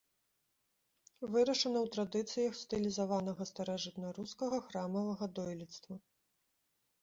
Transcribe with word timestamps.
Вырашана 1.33 1.79
ў 1.81 1.87
традыцыях 1.95 2.57
стылізаванага 2.61 3.47
старажытнарускага 3.51 4.57
храмавага 4.71 5.25
дойлідства. 5.43 5.95